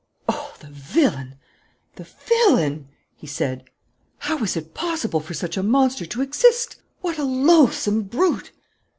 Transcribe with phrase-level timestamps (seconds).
[0.27, 1.35] "Oh, the villain,
[1.95, 3.69] the villain!" he said.
[4.17, 6.77] "How was it possible for such a monster to exist?
[7.01, 8.51] What a loathsome brute!"